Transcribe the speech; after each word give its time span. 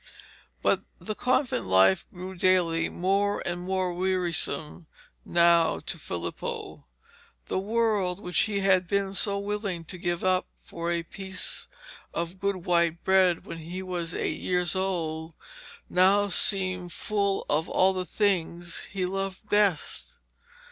But 0.63 0.81
the 0.97 1.13
convent 1.13 1.67
life 1.67 2.07
grew 2.11 2.33
daily 2.33 2.89
more 2.89 3.43
and 3.45 3.61
more 3.61 3.93
wearisome 3.93 4.87
now 5.23 5.77
to 5.81 5.99
Filippo. 5.99 6.87
The 7.45 7.59
world, 7.59 8.19
which 8.19 8.39
he 8.39 8.61
had 8.61 8.87
been 8.87 9.13
so 9.13 9.37
willing 9.37 9.83
to 9.85 9.99
give 9.99 10.23
up 10.23 10.47
for 10.63 10.89
a 10.91 11.03
piece 11.03 11.67
of 12.15 12.39
good 12.39 12.65
white 12.65 13.03
bread 13.03 13.45
when 13.45 13.59
he 13.59 13.83
was 13.83 14.15
eight 14.15 14.39
years 14.39 14.75
old, 14.75 15.35
now 15.87 16.29
seemed 16.29 16.91
full 16.91 17.45
of 17.47 17.69
all 17.69 17.93
the 17.93 18.03
things 18.03 18.85
he 18.89 19.05
loved 19.05 19.49
best. 19.49 20.17